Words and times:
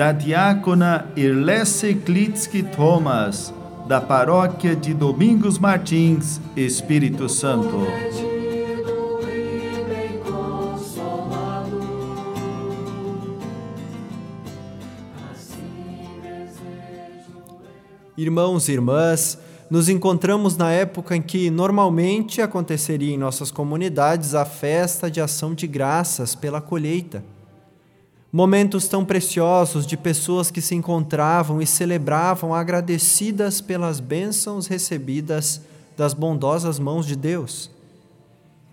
da 0.00 0.12
diácona 0.12 1.12
Irlesse 1.14 1.94
Klitsky 1.94 2.62
Thomas, 2.62 3.52
da 3.86 4.00
paróquia 4.00 4.74
de 4.74 4.94
Domingos 4.94 5.58
Martins, 5.58 6.40
Espírito 6.56 7.28
Santo. 7.28 7.86
Irmãos 18.16 18.70
e 18.70 18.72
irmãs, 18.72 19.38
nos 19.68 19.90
encontramos 19.90 20.56
na 20.56 20.72
época 20.72 21.14
em 21.14 21.20
que 21.20 21.50
normalmente 21.50 22.40
aconteceria 22.40 23.12
em 23.12 23.18
nossas 23.18 23.50
comunidades 23.50 24.34
a 24.34 24.46
festa 24.46 25.10
de 25.10 25.20
ação 25.20 25.54
de 25.54 25.66
graças 25.66 26.34
pela 26.34 26.62
colheita. 26.62 27.22
Momentos 28.32 28.86
tão 28.86 29.04
preciosos 29.04 29.86
de 29.86 29.96
pessoas 29.96 30.50
que 30.50 30.60
se 30.60 30.74
encontravam 30.74 31.60
e 31.60 31.66
celebravam 31.66 32.54
agradecidas 32.54 33.60
pelas 33.60 33.98
bênçãos 33.98 34.66
recebidas 34.66 35.60
das 35.96 36.14
bondosas 36.14 36.78
mãos 36.78 37.06
de 37.06 37.16
Deus. 37.16 37.70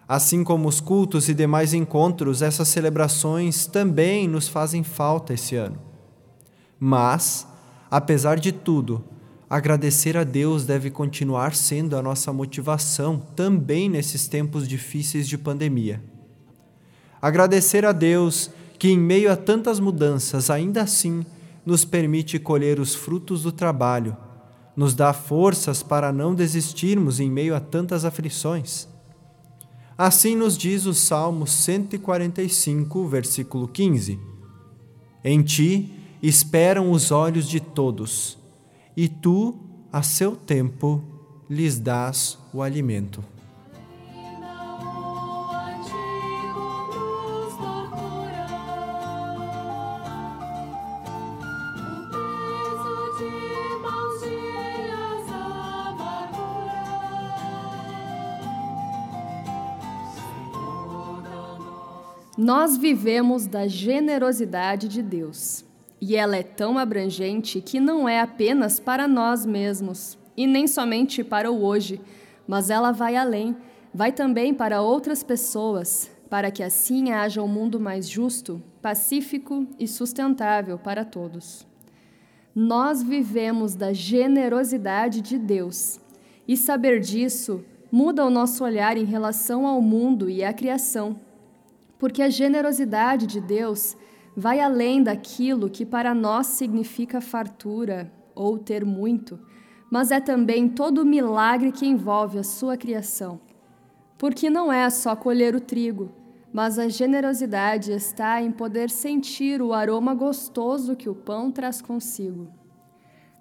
Assim 0.08 0.44
como 0.44 0.70
os 0.70 0.80
cultos 0.80 1.28
e 1.28 1.34
demais 1.34 1.73
encontros, 1.73 2.42
essas 2.42 2.67
celebrações 2.67 3.66
também 3.66 4.28
nos 4.28 4.48
fazem 4.48 4.84
falta 4.84 5.34
esse 5.34 5.56
ano. 5.56 5.80
Mas, 6.80 7.48
apesar 7.89 8.39
de 8.39 8.52
tudo, 8.52 9.04
Agradecer 9.50 10.17
a 10.17 10.26
Deus 10.26 10.66
deve 10.66 10.92
continuar 10.92 11.56
sendo 11.56 11.95
a 11.95 12.02
nossa 12.02 12.34
motivação 12.34 13.17
também 13.34 13.89
nesses 13.89 14.28
tempos 14.28 14.67
difíceis 14.67 15.26
de 15.26 15.38
pandemia. 15.38 16.04
Agradecer 17.22 17.86
a 17.86 17.94
Deus 17.94 18.52
que, 18.78 18.89
em 18.89 18.97
meio 18.97 19.31
a 19.31 19.36
tantas 19.36 19.80
mudanças, 19.80 20.50
ainda 20.50 20.81
assim 20.81 21.25
nos 21.66 21.83
permite 21.83 22.39
colher 22.39 22.80
os 22.80 22.95
frutos 22.95 23.44
do 23.44 23.52
trabalho, 23.52 24.16
nos 24.75 24.94
dá 24.94 25.11
forças 25.11 25.81
para 25.81 26.14
não 26.14 26.36
desistirmos 26.36 27.20
em 27.20 27.30
meio 27.30 27.55
a 27.55 27.59
tantas 27.59 28.05
aflições. 28.05 28.88
Assim 29.98 30.36
nos 30.36 30.55
diz 30.55 30.86
o 30.86 30.94
Salmo 30.94 31.48
145, 31.48 33.08
versículo 33.08 33.67
15: 33.67 34.20
Em 35.23 35.42
ti 35.42 35.92
esperam 36.22 36.92
os 36.92 37.11
olhos 37.11 37.50
de 37.50 37.59
todos 37.59 38.38
e 38.95 39.08
tu, 39.08 39.58
a 39.92 40.03
seu 40.03 40.36
tempo, 40.36 41.03
lhes 41.50 41.80
dás 41.80 42.38
o 42.53 42.61
alimento. 42.61 43.23
Nós 62.48 62.78
vivemos 62.78 63.46
da 63.46 63.68
generosidade 63.68 64.88
de 64.88 65.04
Deus. 65.04 65.66
E 66.00 66.16
ela 66.16 66.38
é 66.38 66.44
tão 66.44 66.78
abrangente 66.78 67.60
que 67.60 67.78
não 67.78 68.08
é 68.08 68.22
apenas 68.22 68.80
para 68.80 69.06
nós 69.06 69.46
mesmos, 69.46 70.18
e 70.38 70.48
nem 70.48 70.66
somente 70.66 71.26
para 71.26 71.52
o 71.52 71.62
hoje, 71.62 72.00
mas 72.48 72.70
ela 72.70 72.94
vai 72.94 73.18
além, 73.18 73.54
vai 73.94 74.14
também 74.14 74.54
para 74.54 74.82
outras 74.82 75.24
pessoas, 75.24 76.10
para 76.30 76.50
que 76.50 76.64
assim 76.64 77.12
haja 77.12 77.44
um 77.44 77.50
mundo 77.50 77.82
mais 77.82 78.08
justo, 78.08 78.64
pacífico 78.82 79.68
e 79.78 79.86
sustentável 79.86 80.80
para 80.80 81.04
todos. 81.04 81.68
Nós 82.56 83.04
vivemos 83.04 83.76
da 83.76 83.92
generosidade 83.92 85.20
de 85.20 85.38
Deus, 85.38 86.00
e 86.48 86.56
saber 86.56 87.02
disso 87.02 87.62
muda 87.92 88.26
o 88.26 88.30
nosso 88.30 88.64
olhar 88.64 88.96
em 88.96 89.04
relação 89.04 89.68
ao 89.68 89.82
mundo 89.82 90.30
e 90.30 90.46
à 90.46 90.54
criação, 90.54 91.27
porque 91.98 92.22
a 92.22 92.30
generosidade 92.30 93.26
de 93.26 93.42
Deus 93.42 93.98
vai 94.36 94.60
além 94.60 95.02
daquilo 95.02 95.70
que 95.70 95.86
para 95.86 96.14
nós 96.14 96.48
significa 96.48 97.20
fartura 97.20 98.12
ou 98.36 98.60
ter 98.60 98.86
muito, 98.86 99.40
mas 99.90 100.12
é 100.12 100.20
também 100.20 100.70
todo 100.70 101.00
o 101.00 101.06
milagre 101.06 101.72
que 101.72 101.88
envolve 101.88 102.38
a 102.38 102.44
sua 102.44 102.78
criação. 102.78 103.40
Porque 104.18 104.50
não 104.50 104.72
é 104.72 104.90
só 104.90 105.16
colher 105.16 105.56
o 105.56 105.62
trigo, 105.62 106.12
mas 106.54 106.78
a 106.78 106.88
generosidade 106.88 107.92
está 107.92 108.42
em 108.42 108.52
poder 108.52 108.90
sentir 108.90 109.62
o 109.62 109.74
aroma 109.74 110.14
gostoso 110.14 110.96
que 110.96 111.10
o 111.10 111.16
pão 111.16 111.52
traz 111.52 111.82
consigo. 111.82 112.48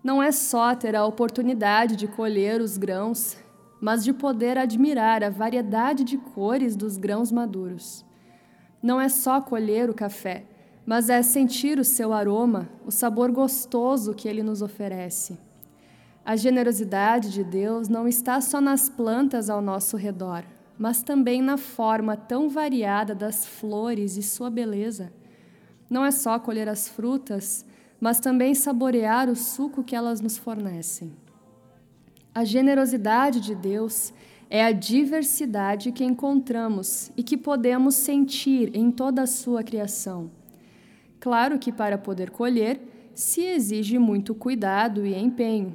Não 0.03 0.23
é 0.23 0.31
só 0.31 0.75
ter 0.75 0.95
a 0.95 1.05
oportunidade 1.05 1.97
de 1.97 2.07
colher 2.07 2.61
os 2.61 2.79
grãos, 2.79 3.37
mas 3.81 4.05
de 4.05 4.13
poder 4.13 4.57
admirar 4.57 5.23
a 5.23 5.31
variedade 5.31 6.05
de 6.05 6.17
cores 6.17 6.77
dos 6.77 6.97
grãos 6.97 7.33
maduros. 7.33 8.06
Não 8.83 9.01
é 9.01 9.09
só 9.09 9.41
colher 9.41 9.89
o 9.91 9.95
café, 9.95 10.45
mas 10.85 11.11
é 11.11 11.23
sentir 11.23 11.79
o 11.79 11.85
seu 11.85 12.13
aroma, 12.13 12.69
o 12.85 12.91
sabor 12.91 13.33
gostoso 13.33 14.15
que 14.15 14.29
ele 14.29 14.43
nos 14.43 14.63
oferece. 14.63 15.39
A 16.25 16.37
generosidade 16.37 17.31
de 17.31 17.45
Deus 17.45 17.89
não 17.89 18.07
está 18.09 18.41
só 18.41 18.61
nas 18.61 18.89
plantas 18.89 19.49
ao 19.49 19.63
nosso 19.63 19.97
redor, 19.97 20.45
mas 20.79 21.03
também 21.03 21.41
na 21.41 21.57
forma 21.57 22.17
tão 22.17 22.49
variada 22.49 23.15
das 23.15 23.47
flores 23.47 24.17
e 24.17 24.23
sua 24.23 24.51
beleza. 24.51 25.13
Não 25.89 26.05
é 26.05 26.11
só 26.11 26.39
colher 26.39 26.69
as 26.69 26.89
frutas, 26.89 27.65
mas 28.01 28.21
também 28.21 28.55
saborear 28.55 29.29
o 29.29 29.37
suco 29.37 29.83
que 29.83 29.97
elas 29.97 30.21
nos 30.21 30.37
fornecem. 30.37 31.13
A 32.35 32.45
generosidade 32.45 33.41
de 33.41 33.55
Deus 33.55 34.13
é 34.13 34.17
a 34.63 34.73
diversidade 34.73 35.91
que 35.91 36.05
encontramos 36.05 37.11
e 37.17 37.23
que 37.23 37.37
podemos 37.37 37.95
sentir 37.95 38.71
em 38.75 38.91
toda 38.91 39.23
a 39.23 39.27
sua 39.27 39.63
criação. 39.63 40.31
Claro 41.19 41.59
que 41.59 41.73
para 41.73 41.99
poder 41.99 42.31
colher 42.31 42.81
se 43.15 43.43
exige 43.43 43.99
muito 43.99 44.35
cuidado 44.35 45.05
e 45.05 45.15
empenho. 45.15 45.75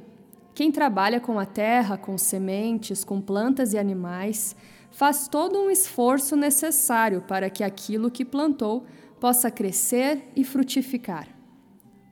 Quem 0.54 0.70
trabalha 0.70 1.20
com 1.20 1.38
a 1.38 1.44
terra, 1.44 1.96
com 1.96 2.16
sementes, 2.16 3.04
com 3.04 3.20
plantas 3.20 3.72
e 3.72 3.78
animais, 3.78 4.54
faz 4.90 5.26
todo 5.26 5.58
um 5.58 5.70
esforço 5.70 6.36
necessário 6.36 7.22
para 7.22 7.50
que 7.50 7.64
aquilo 7.64 8.10
que 8.10 8.24
plantou 8.24 8.84
possa 9.18 9.50
crescer 9.50 10.30
e 10.36 10.44
frutificar. 10.44 11.28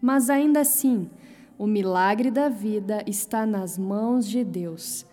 Mas 0.00 0.30
ainda 0.30 0.60
assim, 0.60 1.10
o 1.58 1.66
milagre 1.66 2.30
da 2.30 2.48
vida 2.48 3.02
está 3.06 3.44
nas 3.44 3.76
mãos 3.76 4.26
de 4.26 4.42
Deus. 4.42 5.04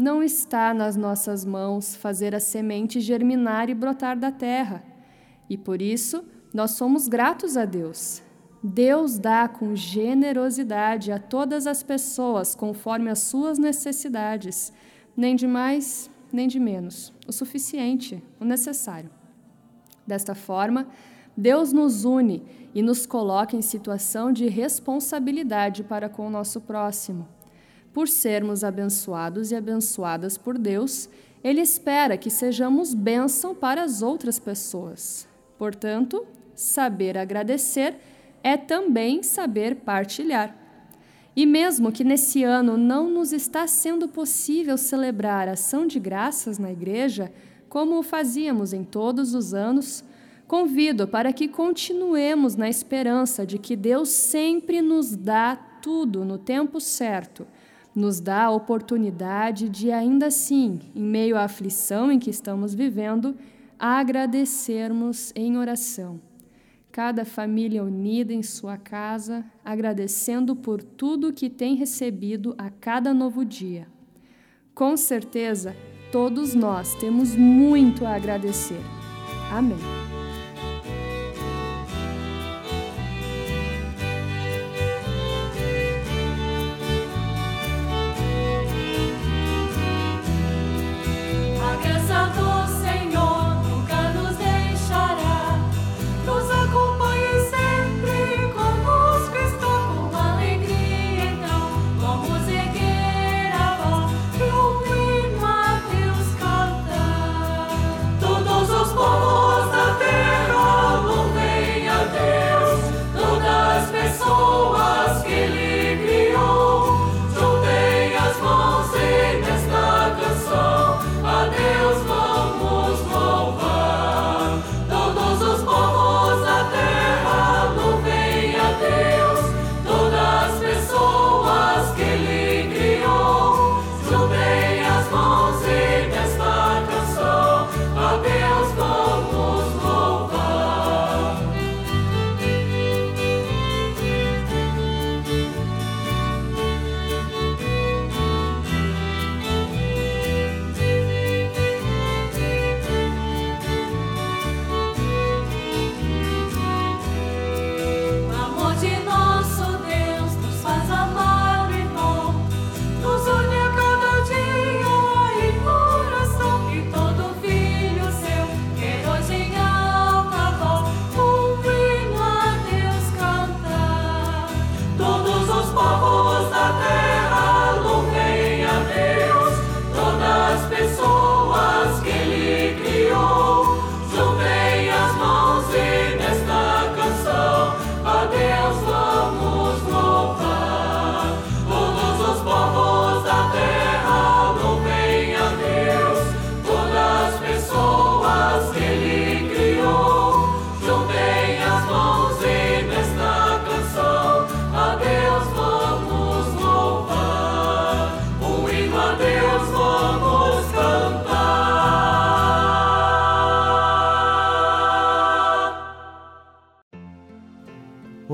Não 0.00 0.22
está 0.22 0.72
nas 0.72 0.96
nossas 0.96 1.44
mãos 1.44 1.94
fazer 1.94 2.34
a 2.34 2.40
semente 2.40 3.02
germinar 3.02 3.68
e 3.68 3.74
brotar 3.74 4.18
da 4.18 4.32
terra. 4.32 4.82
E 5.46 5.58
por 5.58 5.82
isso, 5.82 6.24
nós 6.54 6.70
somos 6.70 7.06
gratos 7.06 7.54
a 7.54 7.66
Deus. 7.66 8.22
Deus 8.62 9.18
dá 9.18 9.46
com 9.46 9.76
generosidade 9.76 11.12
a 11.12 11.18
todas 11.18 11.66
as 11.66 11.82
pessoas 11.82 12.54
conforme 12.54 13.10
as 13.10 13.18
suas 13.18 13.58
necessidades, 13.58 14.72
nem 15.14 15.36
de 15.36 15.46
mais, 15.46 16.10
nem 16.32 16.48
de 16.48 16.58
menos, 16.58 17.12
o 17.28 17.32
suficiente, 17.32 18.24
o 18.40 18.44
necessário. 18.46 19.10
Desta 20.06 20.34
forma, 20.34 20.88
Deus 21.36 21.74
nos 21.74 22.06
une 22.06 22.42
e 22.74 22.80
nos 22.80 23.04
coloca 23.04 23.54
em 23.54 23.60
situação 23.60 24.32
de 24.32 24.48
responsabilidade 24.48 25.84
para 25.84 26.08
com 26.08 26.26
o 26.26 26.30
nosso 26.30 26.58
próximo. 26.58 27.28
Por 27.92 28.08
sermos 28.08 28.62
abençoados 28.62 29.50
e 29.50 29.56
abençoadas 29.56 30.38
por 30.38 30.56
Deus, 30.56 31.08
Ele 31.42 31.60
espera 31.60 32.16
que 32.16 32.30
sejamos 32.30 32.94
bênção 32.94 33.54
para 33.54 33.82
as 33.82 34.02
outras 34.02 34.38
pessoas. 34.38 35.26
Portanto, 35.58 36.26
saber 36.54 37.18
agradecer 37.18 37.96
é 38.42 38.56
também 38.56 39.22
saber 39.22 39.76
partilhar. 39.76 40.56
E 41.34 41.46
mesmo 41.46 41.92
que 41.92 42.04
nesse 42.04 42.42
ano 42.42 42.76
não 42.76 43.08
nos 43.08 43.32
está 43.32 43.66
sendo 43.66 44.08
possível 44.08 44.76
celebrar 44.76 45.48
ação 45.48 45.86
de 45.86 45.98
graças 45.98 46.58
na 46.58 46.72
igreja, 46.72 47.32
como 47.68 47.98
o 47.98 48.02
fazíamos 48.02 48.72
em 48.72 48.82
todos 48.82 49.34
os 49.34 49.54
anos, 49.54 50.04
Convido 50.50 51.06
para 51.06 51.32
que 51.32 51.46
continuemos 51.46 52.56
na 52.56 52.68
esperança 52.68 53.46
de 53.46 53.56
que 53.56 53.76
Deus 53.76 54.08
sempre 54.08 54.82
nos 54.82 55.14
dá 55.14 55.54
tudo 55.54 56.24
no 56.24 56.38
tempo 56.38 56.80
certo, 56.80 57.46
nos 58.00 58.20
dá 58.20 58.44
a 58.44 58.50
oportunidade 58.50 59.68
de, 59.68 59.92
ainda 59.92 60.26
assim, 60.26 60.80
em 60.94 61.02
meio 61.02 61.36
à 61.36 61.44
aflição 61.44 62.10
em 62.10 62.18
que 62.18 62.30
estamos 62.30 62.74
vivendo, 62.74 63.36
agradecermos 63.78 65.32
em 65.36 65.56
oração. 65.56 66.20
Cada 66.90 67.24
família 67.24 67.84
unida 67.84 68.32
em 68.32 68.42
sua 68.42 68.76
casa, 68.76 69.44
agradecendo 69.64 70.56
por 70.56 70.82
tudo 70.82 71.32
que 71.32 71.48
tem 71.48 71.76
recebido 71.76 72.54
a 72.58 72.68
cada 72.68 73.14
novo 73.14 73.44
dia. 73.44 73.86
Com 74.74 74.96
certeza, 74.96 75.76
todos 76.10 76.54
nós 76.54 76.94
temos 76.96 77.36
muito 77.36 78.04
a 78.04 78.16
agradecer. 78.16 78.80
Amém. 79.52 80.19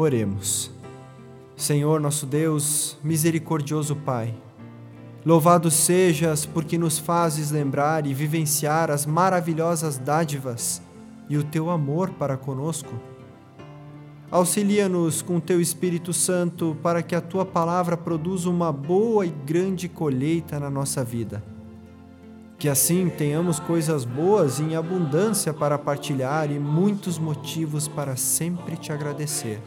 Oremos. 0.06 0.70
Senhor 1.56 2.00
nosso 2.00 2.26
Deus, 2.26 2.96
misericordioso 3.02 3.96
Pai, 3.96 4.32
louvado 5.24 5.68
sejas 5.68 6.46
porque 6.46 6.78
nos 6.78 6.96
fazes 6.96 7.50
lembrar 7.50 8.06
e 8.06 8.14
vivenciar 8.14 8.88
as 8.88 9.04
maravilhosas 9.04 9.98
dádivas 9.98 10.80
e 11.28 11.36
o 11.36 11.42
teu 11.42 11.70
amor 11.70 12.10
para 12.10 12.36
conosco. 12.36 12.94
Auxilia-nos 14.30 15.22
com 15.22 15.40
teu 15.40 15.60
Espírito 15.60 16.12
Santo 16.12 16.76
para 16.84 17.02
que 17.02 17.16
a 17.16 17.20
tua 17.20 17.44
palavra 17.44 17.96
produza 17.96 18.48
uma 18.48 18.70
boa 18.70 19.26
e 19.26 19.30
grande 19.44 19.88
colheita 19.88 20.60
na 20.60 20.70
nossa 20.70 21.02
vida. 21.02 21.42
Que 22.60 22.68
assim 22.68 23.08
tenhamos 23.08 23.58
coisas 23.58 24.04
boas 24.04 24.60
em 24.60 24.76
abundância 24.76 25.52
para 25.52 25.76
partilhar 25.76 26.48
e 26.52 26.60
muitos 26.60 27.18
motivos 27.18 27.88
para 27.88 28.14
sempre 28.14 28.76
te 28.76 28.92
agradecer. 28.92 29.60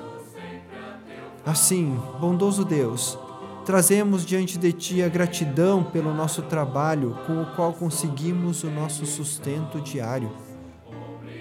Assim, 1.46 1.98
bondoso 2.20 2.66
Deus, 2.66 3.18
trazemos 3.66 4.26
diante 4.26 4.58
de 4.58 4.74
Ti 4.74 5.04
a 5.04 5.08
gratidão 5.08 5.84
pelo 5.84 6.14
nosso 6.14 6.42
trabalho 6.44 7.18
com 7.26 7.42
o 7.42 7.46
qual 7.56 7.74
conseguimos 7.74 8.64
o 8.64 8.70
nosso 8.70 9.06
sustento 9.06 9.80
diário. 9.80 10.32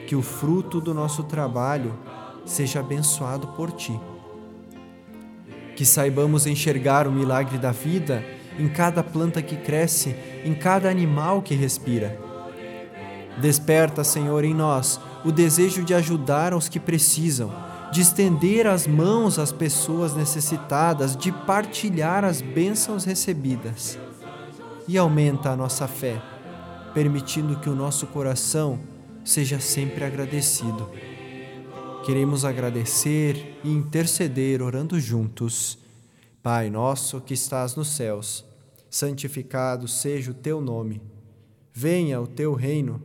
Que 0.07 0.15
o 0.15 0.23
fruto 0.23 0.81
do 0.81 0.95
nosso 0.95 1.25
trabalho 1.25 1.95
seja 2.45 2.81
abençoado 2.81 3.49
por 3.49 3.73
Ti. 3.73 3.99
Que 5.77 5.85
saibamos 5.85 6.47
enxergar 6.47 7.07
o 7.07 7.13
milagre 7.13 7.59
da 7.59 7.73
vida 7.73 8.25
em 8.59 8.69
cada 8.69 9.03
planta 9.03 9.43
que 9.43 9.57
cresce, 9.57 10.17
em 10.45 10.55
cada 10.55 10.89
animal 10.89 11.43
que 11.43 11.55
respira. 11.55 12.19
Desperta, 13.41 14.03
Senhor, 14.03 14.45
em 14.45 14.55
nós 14.55 15.01
o 15.25 15.31
desejo 15.31 15.85
de 15.85 15.95
ajudar 15.95 16.53
aos 16.53 16.69
que 16.69 16.81
precisam 16.81 17.68
de 17.91 18.03
estender 18.03 18.67
as 18.67 18.87
mãos 18.87 19.39
às 19.39 19.51
pessoas 19.51 20.15
necessitadas, 20.15 21.17
de 21.17 21.33
partilhar 21.33 22.25
as 22.25 22.43
bênçãos 22.43 23.05
recebidas. 23.05 23.99
E 24.87 24.99
aumenta 24.99 25.51
a 25.51 25.57
nossa 25.57 25.89
fé, 25.89 26.21
permitindo 26.93 27.59
que 27.59 27.69
o 27.69 27.75
nosso 27.75 28.07
coração 28.07 28.79
seja 29.25 29.59
sempre 29.59 30.05
agradecido. 30.05 30.91
Queremos 32.05 32.45
agradecer 32.45 33.59
e 33.65 33.71
interceder 33.71 34.63
orando 34.63 34.99
juntos. 34.99 35.79
Pai 36.43 36.71
nosso 36.71 37.21
que 37.21 37.35
estás 37.35 37.75
nos 37.75 37.89
céus, 37.89 38.45
santificado 38.89 39.87
seja 39.89 40.31
o 40.31 40.35
teu 40.35 40.61
nome. 40.61 41.03
Venha 41.73 42.21
o 42.21 42.27
teu 42.27 42.55
reino, 42.55 43.03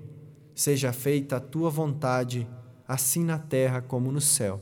seja 0.55 0.93
feita 0.93 1.37
a 1.37 1.39
tua 1.39 1.69
vontade, 1.69 2.47
assim 2.87 3.23
na 3.23 3.37
terra 3.37 3.81
como 3.81 4.11
no 4.11 4.21
céu. 4.21 4.61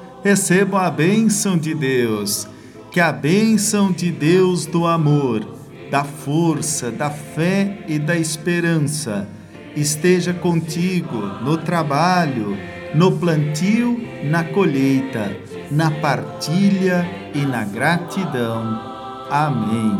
recebam 0.23 0.79
a 0.79 0.89
bênção 0.89 1.57
de 1.57 1.73
Deus, 1.73 2.47
que 2.91 2.99
a 2.99 3.11
bênção 3.11 3.91
de 3.91 4.11
Deus 4.11 4.65
do 4.65 4.85
amor, 4.85 5.45
da 5.89 6.03
força, 6.03 6.91
da 6.91 7.09
fé 7.09 7.79
e 7.87 7.97
da 7.99 8.15
esperança 8.15 9.27
esteja 9.75 10.33
contigo 10.33 11.17
no 11.43 11.57
trabalho, 11.57 12.57
no 12.93 13.11
plantio, 13.13 13.99
na 14.23 14.43
colheita, 14.43 15.35
na 15.71 15.89
partilha 15.89 17.09
e 17.33 17.39
na 17.39 17.63
gratidão. 17.63 18.79
Amém. 19.29 19.97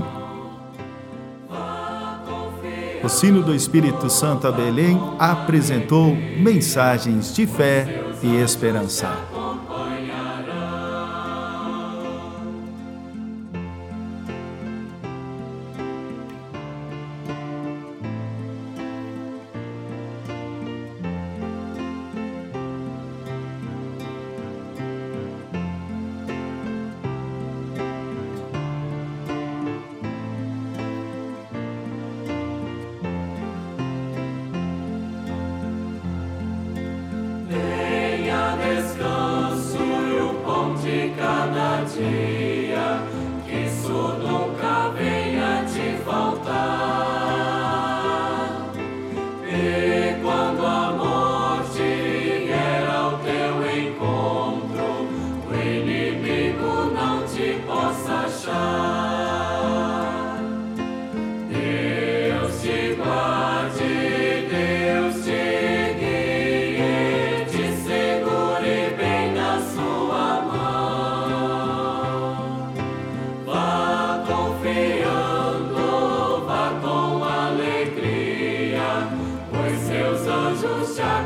O 3.04 3.10
sino 3.10 3.42
do 3.42 3.56
Espírito 3.56 4.10
Santo 4.10 4.48
a 4.48 4.52
Belém 4.52 5.02
apresentou 5.18 6.16
mensagens 6.38 7.34
de 7.34 7.48
fé 7.48 8.04
e 8.22 8.36
esperança. 8.36 9.41
Descanso 38.72 39.02
e 39.02 39.11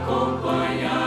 acompanhar. 0.05 1.04